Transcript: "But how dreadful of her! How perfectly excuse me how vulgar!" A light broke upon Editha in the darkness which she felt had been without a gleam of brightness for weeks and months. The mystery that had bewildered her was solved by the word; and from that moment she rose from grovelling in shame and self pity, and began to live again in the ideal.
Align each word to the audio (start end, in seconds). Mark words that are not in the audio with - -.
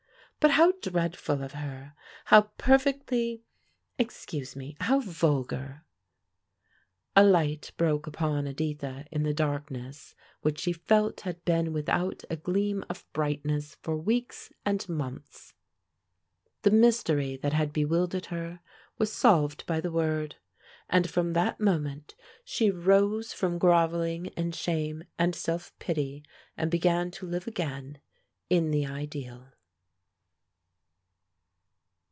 "But 0.41 0.51
how 0.57 0.71
dreadful 0.81 1.43
of 1.43 1.51
her! 1.51 1.93
How 2.25 2.49
perfectly 2.57 3.43
excuse 3.99 4.55
me 4.55 4.75
how 4.79 4.99
vulgar!" 4.99 5.85
A 7.15 7.23
light 7.23 7.71
broke 7.77 8.07
upon 8.07 8.47
Editha 8.47 9.05
in 9.11 9.21
the 9.21 9.35
darkness 9.35 10.15
which 10.41 10.59
she 10.59 10.73
felt 10.73 11.21
had 11.21 11.45
been 11.45 11.73
without 11.73 12.23
a 12.31 12.35
gleam 12.37 12.83
of 12.89 13.05
brightness 13.13 13.75
for 13.83 13.95
weeks 13.95 14.51
and 14.65 14.89
months. 14.89 15.53
The 16.63 16.71
mystery 16.71 17.37
that 17.37 17.53
had 17.53 17.71
bewildered 17.71 18.25
her 18.25 18.61
was 18.97 19.13
solved 19.13 19.63
by 19.67 19.79
the 19.79 19.91
word; 19.91 20.37
and 20.89 21.07
from 21.07 21.33
that 21.33 21.59
moment 21.59 22.15
she 22.43 22.71
rose 22.71 23.31
from 23.31 23.59
grovelling 23.59 24.25
in 24.35 24.53
shame 24.53 25.03
and 25.19 25.35
self 25.35 25.71
pity, 25.77 26.23
and 26.57 26.71
began 26.71 27.11
to 27.11 27.27
live 27.27 27.45
again 27.45 27.99
in 28.49 28.71
the 28.71 28.87
ideal. 28.87 29.49